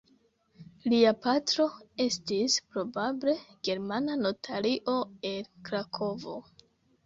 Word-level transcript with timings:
Lia 0.93 1.11
patro 1.25 1.65
estis 2.07 2.57
probable 2.73 3.37
germana 3.69 4.19
notario 4.25 4.99
el 5.37 5.49
Krakovo. 5.71 6.39